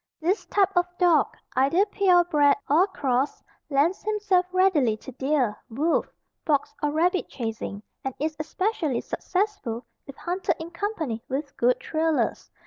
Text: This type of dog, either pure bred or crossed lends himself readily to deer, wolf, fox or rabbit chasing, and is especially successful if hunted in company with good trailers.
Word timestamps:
This 0.19 0.47
type 0.47 0.75
of 0.75 0.87
dog, 0.97 1.27
either 1.55 1.85
pure 1.85 2.23
bred 2.23 2.57
or 2.67 2.87
crossed 2.87 3.43
lends 3.69 4.01
himself 4.01 4.47
readily 4.51 4.97
to 4.97 5.11
deer, 5.11 5.55
wolf, 5.69 6.07
fox 6.43 6.73
or 6.81 6.89
rabbit 6.89 7.29
chasing, 7.29 7.83
and 8.03 8.15
is 8.17 8.35
especially 8.39 9.01
successful 9.01 9.85
if 10.07 10.15
hunted 10.15 10.55
in 10.59 10.71
company 10.71 11.21
with 11.29 11.55
good 11.55 11.79
trailers. 11.79 12.49